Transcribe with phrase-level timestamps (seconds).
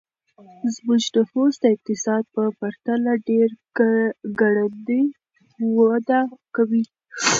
[0.75, 3.49] زموږ نفوس د اقتصاد په پرتله ډېر
[4.39, 5.03] ګړندی
[5.77, 6.21] وده
[6.55, 6.83] کوي.